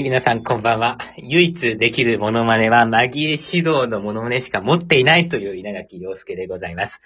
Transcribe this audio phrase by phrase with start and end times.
[0.00, 0.98] い、皆さんこんばんは。
[1.18, 7.00] 唯一できるモノマネは、マギエ指導のモノマネしか持っていないという稲垣陽介でございます。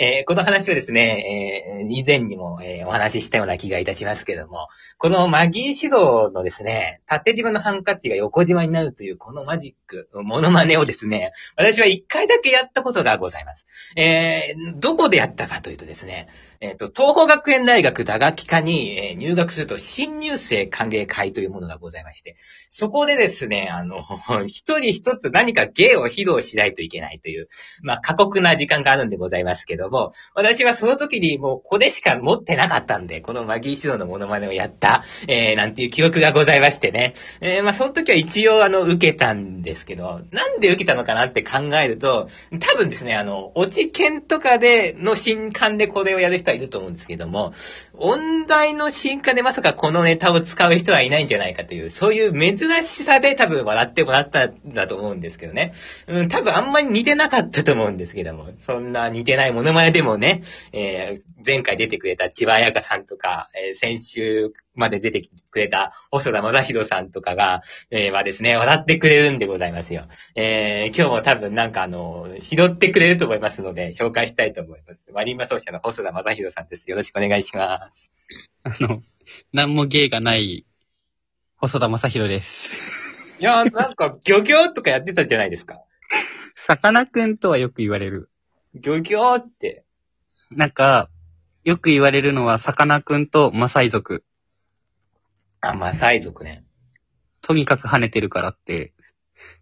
[0.00, 13.66] えーこの話はですね、えー以前にも、えーお話ししたような気がいたしますけども、このマギエ指導のですね、縦島のハンカチが横島になるというこのマジック、モノマネをですね、私は一回だけやったことがございます。
[13.96, 16.28] えーどこでやったかというとですね、
[16.60, 22.36] えっ、と、東邦学園大学打楽器科に、えー入学すると新入生歓迎会というものがございまして、
[22.70, 24.04] そこでですね、あの、
[24.46, 27.48] 一人一つ何か芸を披露しないといけないという、
[27.82, 37.14] まあ、過酷な時間があるんでございますけども、私はその時にもうこれしか持ってなかったんで、このマギー指導のモノマネをやった、えー、なんていう記憶がございましてね。
[37.40, 42.28] えー、まあ、その時は一応あの、受けたんですけど、なんで受けたのかなって考えると、
[42.60, 47.52] 多分ですね、あの、落ち研とかでの新刊でこれをやる人はいると思うんですけども、
[48.00, 55.72] 音大の進化でまさかこのネタを使う人はいないんじゃないかという、そういう珍しさで多分笑ってもらったんだと思うんですけどね。
[56.06, 70.04] うん、多分あんまり似てなかったと思うんですけども、そんな似てないモノマネでもね、えー前回出てくれた千葉彩香さんとか、えー先週まで出てくれた細田正宏さんとかが、えーはですね、笑ってくれるんでございますよ。
[70.34, 75.00] えー今日も多分なんかあの、拾ってくれると思いますので、紹介したいと思います。
[75.12, 76.88] マリンバ奏者の細田正宏さんです。
[76.88, 78.10] よろしくお願いします。
[78.62, 79.02] あの、
[79.52, 80.64] なんも芸がない、
[81.56, 82.70] 細田正宏です。
[83.40, 85.82] いやー、なんか、漁業とかやってたじゃないですか。
[86.54, 88.30] さかなクンとはよく言われる。
[88.74, 89.84] 漁業って。
[90.50, 91.08] なんか、
[91.64, 94.24] よく言われるのは、さかなクンとマサイ族。
[95.60, 96.64] あ、まあ、サ族ね。
[97.40, 98.92] とにかく跳ねてるからって、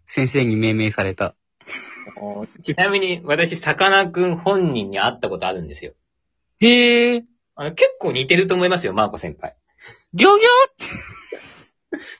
[0.05, 1.35] 先生に命名された。
[2.21, 5.93] おちなみに、私、さかなクン本人に会ったことあるんですよ。
[6.59, 9.55] へえ、あの、結構似てると思いますよ、マーコ先輩。
[10.13, 10.43] ギョギ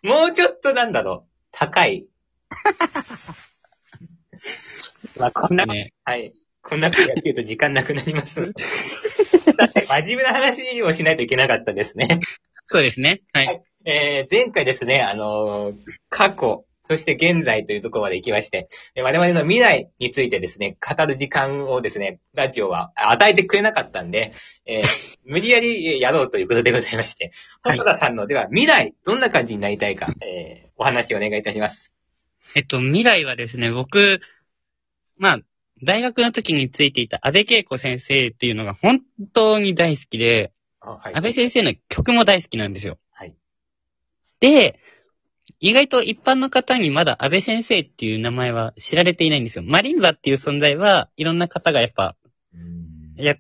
[0.04, 1.32] もうちょっとなんだろう。
[1.52, 2.08] 高い。
[5.18, 5.94] まあ、こんなョ、ね。
[6.04, 6.34] はい。
[6.62, 8.54] こんなことやってると時間なくなりますので。
[9.58, 12.20] だって、真面目な話をしないといけなかったですね。
[12.66, 13.22] そうですね。
[13.34, 13.60] ははいい。
[13.90, 15.76] えー、前回ですね、あのー
[16.10, 24.34] 過去、そして現在というところまで行きまして、えー我々の未来についてですね、語る時間をですね、ラジオは与えてくれなかったんで、
[24.66, 24.84] えー
[25.24, 27.32] 無理やりえーやろうということでございまして、
[27.62, 31.94] はい細田さんのでは未来、どんな感じになりたいか、えーお話をお願いいたします。
[32.56, 34.20] えっと、未来はですね、僕、
[35.18, 35.40] まあ、
[35.82, 39.02] 大学の時についていた安倍恵子先生っていうのが本
[39.34, 43.00] 当に大好きで、あはい安倍先生の曲も大好きなんですよ。
[44.42, 44.52] はい。
[44.52, 44.80] で、
[45.60, 49.64] 意外と一般の方にまだ安倍先生っていう名前は知られていないんですよ。
[49.64, 52.16] マリンバっていう存在はいろんな方がやっぱ、
[53.24, 53.36] や、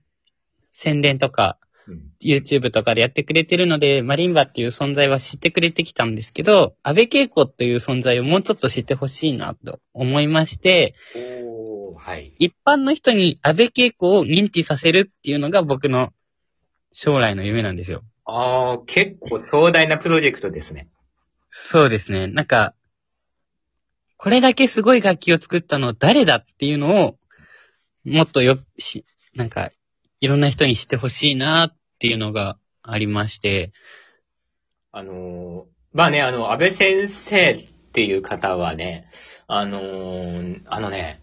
[0.71, 10.95] 宣伝とかうん YouTube とかでやってくれてるので、マリンバっていう存在は知ってくれてきたんですけど、安倍恵子っていう存在をもうちょっと知ってほしいなと思いまして、
[11.95, 12.33] はい。
[12.39, 16.11] 一般の人に安倍恵子を認知させるっていうのが僕の
[16.91, 18.03] 将来の夢なんですよ。
[18.29, 20.89] あー、結構壮大なプロジェクトですね。
[21.49, 22.27] そうですね。
[22.27, 22.75] なんか、
[24.17, 27.17] これだけすごい楽器を作ったの誰だっていうのを、
[28.03, 29.71] もっとよ、し、なんか、
[30.19, 33.71] いろんな人に知ってほしいなっていうのがありまして、
[34.91, 39.09] あのーまあね、あの、安倍先生っていう方はね、
[39.47, 41.21] あのーあのね、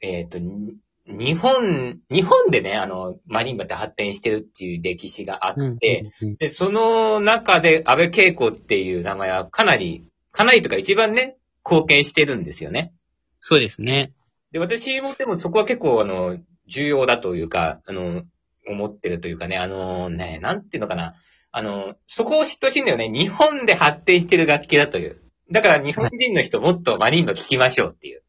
[0.00, 0.76] えっ、と、に
[1.10, 12.92] 日本、日本でね、あの、マリンバって発展してるっていう歴史があって、うんで、その中で安倍恵子っていう名前はかなり、かなりとか一番ね、貢献してるんですよね。
[13.40, 14.12] そうですね。
[14.52, 16.38] で、私もでもそこは結構あの、
[16.68, 18.22] 重要だというか、あの、
[18.66, 21.14] 思ってるというかね、あのね、なんていうのかな。
[21.52, 23.08] あの、そこを知ってほしいんだよね。
[23.08, 25.20] 日本で発展してる楽器だという。
[25.50, 28.19] だから日本人の人もっとマリンバ聴きましょうっていう。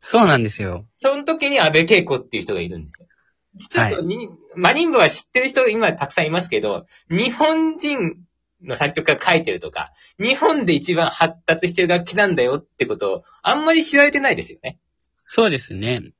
[0.00, 0.86] そうなんですよ。
[0.96, 3.06] その時に安倍恵子っていう人がいるんですよ。
[3.54, 8.18] 実は、にマリンバは知ってる人今たくさんいますけど、日本人
[8.62, 14.78] の作曲家が書いてるとか、日本で一番発達してる楽器なんだよってことをあんまり知られてないですよね。
[15.24, 16.12] そうですね。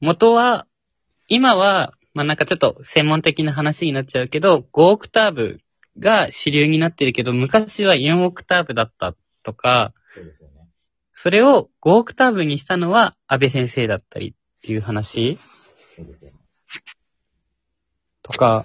[0.00, 0.66] 元は、
[1.28, 5.60] 今は、まあ、なんかちょっと専門的な話になっちゃうけど、5オクターブ
[5.98, 10.59] が主流になってるけど、昔は4オクターブだったとか、そうですよね。
[11.22, 15.38] それを5オクターブにしたのは安倍先生だったりっていう話？
[15.94, 16.36] そうですよね。
[18.22, 18.64] とか、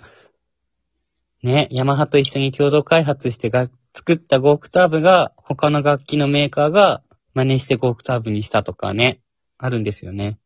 [1.43, 7.03] ね、ヤマハと一緒に共同開発してが作った5オクターブが他の楽器のメーカーが
[7.33, 9.19] 真似して5オクターブにしたとかね、
[9.57, 10.39] あるんですよね。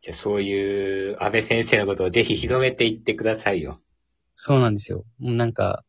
[0.00, 3.78] じゃあそういう安倍先生のことをぜひ広めていってくださいよ。
[4.34, 5.04] そうなんですよ。
[5.20, 5.84] もうなんか、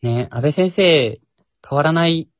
[0.00, 1.20] ね、安倍先生
[1.68, 2.30] 変わらない、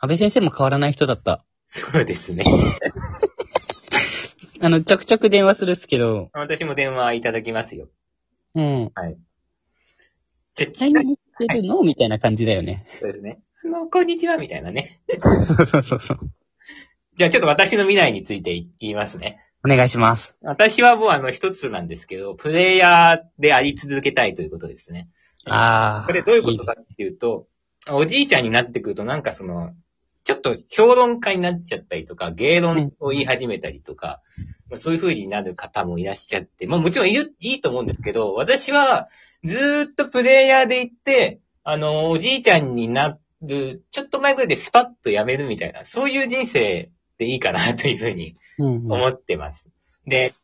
[0.00, 1.44] 安倍先生も変わらない人だった。
[1.66, 2.44] そうですね。
[4.62, 7.88] あの、ちょくちょく電話するっすけど、私も電話いただきますよ。
[8.54, 8.92] うん。
[10.54, 10.92] ちょ、近い。
[10.92, 12.84] 何してるのみたいな感じだよね。
[12.86, 13.40] そうですね。
[13.64, 15.00] あの、こんにちは、みたいなね。
[15.20, 16.18] そうそうそうそう。
[17.14, 19.38] じゃあちょっと私の未来について言いますね。
[19.64, 20.36] お願いします。
[20.42, 25.08] 私はもうあの一つなんですけど、プレイヤーであり続けたいということですね。
[25.44, 26.06] ああ。
[26.06, 27.48] これどういうことかっていうと、
[27.90, 29.74] おじいちゃんになってくるとなんかその、
[30.28, 34.20] ちょっと評論家になっちゃったりとか、芸論を言い始めたりとか、
[34.68, 39.08] まあそういう風になる方もいらっしゃって、まあもちろんいるいいと思うんですけど、私は
[39.42, 48.92] ずーっとプレイヤーで行って、あの、おじいちゃんになる、ちょっと前ぐらいでスパッと辞めるみたいな、そういう人生でいいかなという風にうんうん。
[48.92, 49.70] 思ってます。
[50.06, 50.34] で、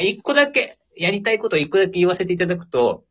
[0.00, 3.04] 一個だけ、やりたいことを一個だけ言わせていただくと、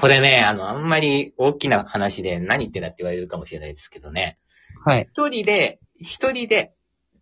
[0.00, 4.40] これね、あの、あんまり大きな話で何言ってんだって言われるかもしれないですけどね。
[4.82, 5.08] はい。
[5.10, 6.74] 一人で、一人で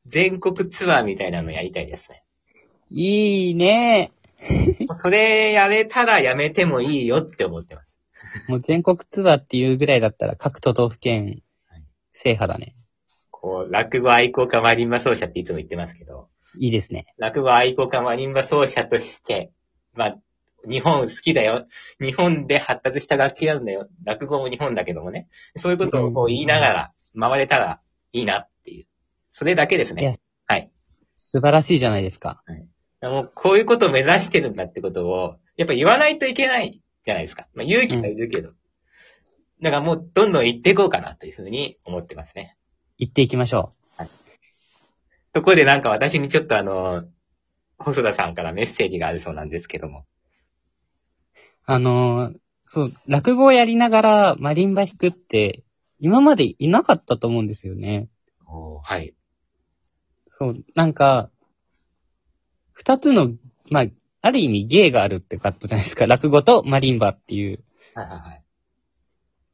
[0.06, 2.24] 全国ツアーみたいなのやりたいですね。
[2.90, 4.12] いいね。
[4.96, 7.98] それやれたらやめてもいいよって思ってます。
[8.48, 11.42] もう全国ツアーっていうぐらいだったら各都道府県
[12.12, 12.74] 制覇だね。
[13.30, 17.06] こう、落語愛好家マリンバ奏者っていつも言ってますけど、いいですね。
[17.18, 19.50] 落語愛好家マリンバ奏者として、
[19.92, 20.18] まあ、
[20.68, 21.66] 日本好きだよ。
[22.00, 23.88] 日本で発達した楽器なんだよ。
[24.04, 25.28] 落語も日本だけどもね。
[25.56, 27.80] そういうことをこう言いながら回れたら
[28.12, 28.86] いいなっていう。
[29.30, 30.20] それだけですいやね。
[30.46, 30.70] はい。
[31.14, 32.42] 素晴らしいじゃないですか。
[33.02, 37.46] もうこういうことを目指してるんだってことを、やっぱ言わないといけないじゃないですか。
[37.54, 38.52] まあ勇気がいるけど。
[39.62, 42.56] だからもうどんどん言っていこうかなというふうに思ってますね。
[42.98, 43.72] 行っていきましょ
[45.32, 47.04] ところでなんか私にちょっとあの、
[47.78, 50.00] 細田さんからメッセージがあるそうなんですけども。
[50.00, 50.04] う。
[51.66, 52.36] あのー
[52.66, 55.64] そう、落語をやりながらマリンバ弾くって、
[56.04, 58.10] 今までいなかったと思うんですよね。
[58.82, 59.14] はい。
[60.28, 61.30] そう、なんか、
[62.72, 63.32] 二つの、
[63.70, 63.86] まあ、
[64.20, 66.06] ある意味芸があるってカットじゃないですか。
[66.06, 67.64] 落語とマリンバっていう。
[67.94, 68.42] はいはいはい。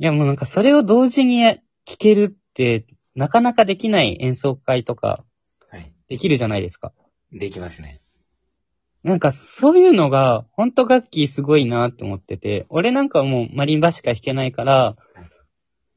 [0.00, 1.44] いやもうなんかそれを同時に
[1.85, 5.25] 聴けるって、なかなかできない演奏会とか
[5.69, 5.93] はい。
[6.08, 6.93] できるじゃないですか。
[7.31, 8.00] できますね。
[9.05, 14.96] なんかそういうのが、ほんと楽器すごいなって思ってて、俺なんかはもうマリンバしか弾けないから、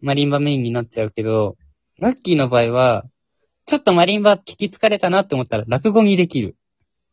[0.04, 1.58] マリンバメインになっちゃうけど、
[2.00, 3.06] 楽器の場合は、
[3.66, 6.56] ちょっとマリンバ聞き疲れたなって思ったら落語にできる。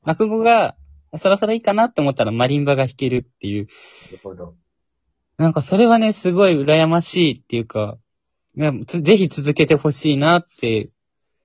[0.04, 0.76] 落語が
[1.16, 3.68] そろそろいいかなって思ったらマリンバが弾けるっていう。
[4.06, 4.54] なるほど。
[5.38, 7.96] なんかそれはね、すごい羨ましいっていうか、
[8.86, 10.90] ぜひ続けてほしいなって、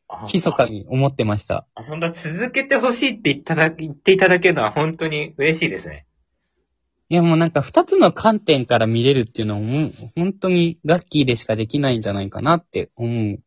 [0.08, 1.66] あ密かに思ってました。
[1.76, 6.06] あ、そんな続けてほしいって言っただ言っていただけるのは本当に嬉しいですね。
[7.10, 13.40] いやもうなんか二つの観点から見れるっていうのはもう本当にラッキーでしかできないんじゃないかなって思う。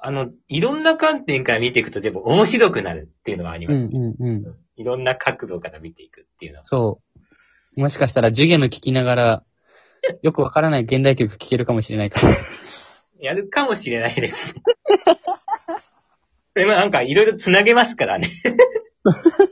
[0.00, 3.76] あの、いろんな観点から見ていくとでも面白くなるっていうのはあります。
[3.76, 4.56] うんうんうん。
[4.76, 6.64] いろんな角度から見ていくっていうのは。
[6.64, 7.00] そ
[7.76, 7.80] う。
[7.80, 9.44] もしかしたらジュゲム聞きながら、
[10.22, 12.28] よくわからない現代曲聴けるかもしれないから。
[13.20, 14.62] やるかもしれないですね。
[16.54, 18.28] でもなんかいろいろ繋げますからね。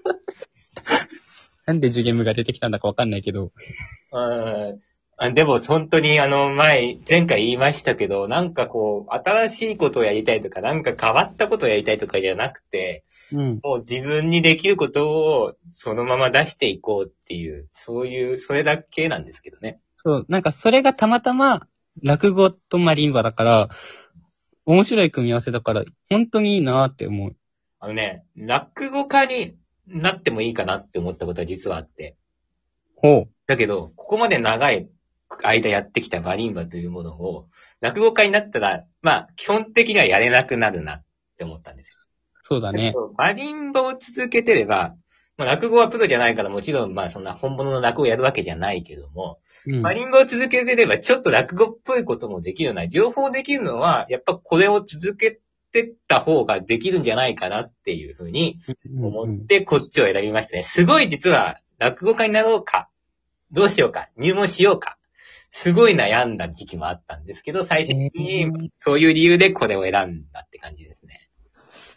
[1.67, 3.53] なんでジュゲムが出てきたんだかわかんないけど。
[4.13, 4.81] うん
[5.19, 13.61] あでも本当にあの前、前回言いましたけど、なんかこう、新しいことをやりたいとか、なんか変わったことをやりたいとかじゃなくて、うん。
[13.65, 19.81] もう自分にできることをそのまま出していこうっていう、そういう、それだけなんですけどね。
[19.97, 21.67] そう、なんかそれがたまたま
[22.03, 23.69] 落語とマリンバだから、
[24.67, 27.37] 面白い組み合わせだから、本当にいいなって思う。
[27.79, 29.57] あのね、落語家に
[29.87, 32.17] なってもいいかなって思ったことは実はあって。
[32.97, 33.29] ほう。
[33.47, 34.89] だけど、ここまで長い
[35.43, 37.49] 間やってきたマリンバというものを、
[37.81, 41.05] 落語家になったら、まあ、基本的にはやれなくなるなっ
[41.39, 42.17] て思ったんですよ。
[42.43, 42.93] そうだね。
[42.95, 44.95] そうマリンバを続けてれば、
[45.37, 49.83] まあ、落語はプロじゃないからもちろん、まあ、そんな本物の落語をやるわけじゃないけども、うん。
[49.83, 55.41] マリンバを続けてれば、ちょっと落語っぽいこともできるような、両方できるのは、やっぱこれを続け
[55.83, 58.59] てった方ができるんじゃないかなっていうふうに
[58.99, 60.63] 思って、こっちを選びましたね。
[60.63, 62.89] すごい実は、落語家になろうか、
[63.53, 64.99] どうしようか、入門しようか、
[65.51, 71.29] すごい悩んだ時期もあったんですけど、最終的えーにそういう理由でこれを選んだって感じですね。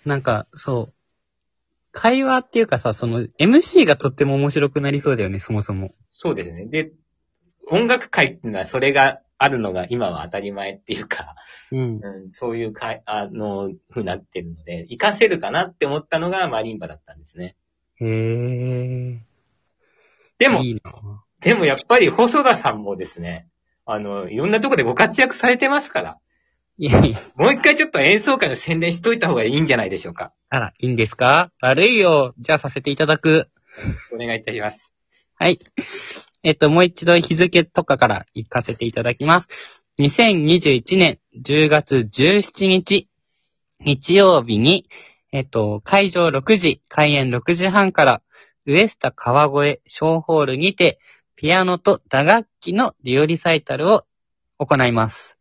[0.05, 0.93] なんか、そう。
[1.91, 5.91] 会話っていうかさ、その MC がとっても面白くなりそうだよね、そもそも。
[6.09, 6.65] そうですね。
[6.65, 6.91] で、
[7.71, 11.35] 音楽界っていうのはそれがあるのが今は当たり前っていうか、
[11.71, 11.99] うん。
[12.03, 17.55] うん、そういうかい、あの、ふうになってるので、活かせるかなって思ったのがマリンバだったんですね。
[17.95, 19.23] へえ。
[20.37, 21.23] でも、いいな。
[21.39, 23.47] でもやっぱり細田さんもですね、
[23.85, 26.17] あの、いろんなところでご活躍されてますから。
[27.35, 30.31] もう一回ちょっと演奏会の宣伝しといた方がいいんじゃないでしょうか。
[30.49, 31.51] あら、いいんですか？
[31.59, 32.33] 悪いよ。
[32.39, 33.49] じゃあさせていただく。
[34.13, 34.93] お願いいたします。
[35.35, 35.59] はい。
[36.41, 39.83] えっと、もう一度日付とかから行かせていただきます。
[39.99, 43.09] 2021年10月17日、
[43.81, 44.87] 日曜日に、
[45.33, 48.21] えっと、会場6時、開演6時半から、
[48.65, 50.99] ウエスタ川越小ホールにて、
[51.35, 54.05] ピアノと打楽器のデュオリサイタルを
[54.57, 55.39] 行います。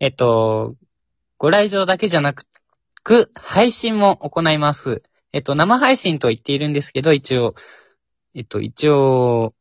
[0.00, 0.76] えっと、
[1.36, 2.34] ご来場だけじゃな
[3.02, 5.02] く、配信も行います。
[5.32, 7.54] えっと、生配信と言っているんですけど、一応、
[8.34, 9.54] えっと、一応、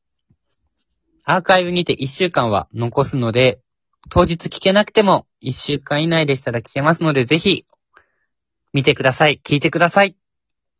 [1.32, 3.62] アーカイブにて1週間は残すので、
[4.10, 7.66] 当日聞けなくても1週間以内でしたら聞けますので、ぜひ、
[8.74, 9.40] 見てください。
[9.42, 10.18] 聞いてください。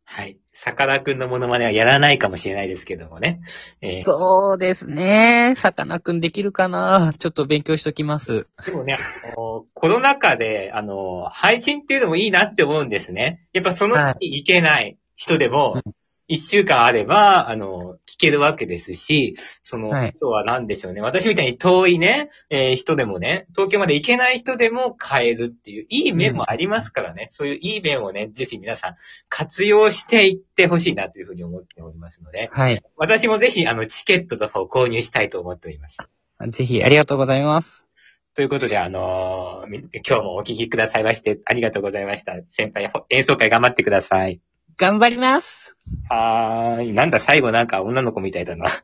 [0.04, 0.38] はい。
[0.52, 3.40] 坂田くんのモノマネはやらないかもしれないですけどもね。
[3.80, 5.54] えーそうですね。
[5.56, 8.46] さかなクンできるかなちょっと勉強しときます。
[8.66, 8.98] でもね、
[9.34, 13.48] あのコロナ禍で、あの、配信っていうのもいいなって思うんですね。
[13.54, 15.80] やっぱその日に行けない人でも、
[16.28, 21.00] 一週間あれば、あの、聞けるわけですし、その、はいあとは何でしょうね。
[21.00, 27.28] 私みたいに遠いね、えー人でもね、東京まで行けない人でも買えるっていう、いい面もありますからね。
[27.32, 28.94] そういういい面をね、ぜひ皆さん
[29.28, 32.82] 活用していってほしいなというふうに思っておりますので、はい。
[32.96, 35.98] 私もぜひ、あの、チケットとかを購入したいと思っております。
[36.50, 37.86] ぜひ、ありがとうございます。
[38.34, 42.40] ということで、あのーみ今日もお聞きくださいまして、ありがとうございました。
[42.50, 44.40] 先輩、演奏会頑張ってください。
[44.78, 45.71] 頑張ります。
[46.08, 46.92] はーい。
[46.92, 48.66] なんだ、最後なんか女の子みたいだな。